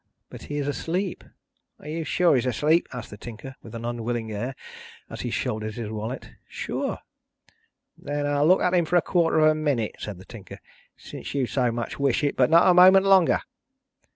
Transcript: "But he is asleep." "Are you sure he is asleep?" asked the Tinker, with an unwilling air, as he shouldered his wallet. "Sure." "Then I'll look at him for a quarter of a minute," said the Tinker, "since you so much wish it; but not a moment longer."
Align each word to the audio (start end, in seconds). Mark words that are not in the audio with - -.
"But 0.31 0.41
he 0.41 0.57
is 0.57 0.67
asleep." 0.67 1.23
"Are 1.79 1.87
you 1.87 2.03
sure 2.03 2.33
he 2.33 2.39
is 2.39 2.47
asleep?" 2.47 2.87
asked 2.91 3.11
the 3.11 3.17
Tinker, 3.17 3.55
with 3.61 3.75
an 3.75 3.85
unwilling 3.85 4.31
air, 4.31 4.55
as 5.11 5.21
he 5.21 5.29
shouldered 5.29 5.75
his 5.75 5.91
wallet. 5.91 6.31
"Sure." 6.49 6.97
"Then 7.95 8.25
I'll 8.25 8.47
look 8.47 8.63
at 8.63 8.73
him 8.73 8.85
for 8.85 8.95
a 8.95 9.01
quarter 9.03 9.37
of 9.37 9.47
a 9.49 9.53
minute," 9.53 9.97
said 9.99 10.17
the 10.17 10.25
Tinker, 10.25 10.57
"since 10.97 11.35
you 11.35 11.45
so 11.45 11.71
much 11.71 11.99
wish 11.99 12.23
it; 12.23 12.35
but 12.35 12.49
not 12.49 12.67
a 12.67 12.73
moment 12.73 13.05
longer." 13.05 13.41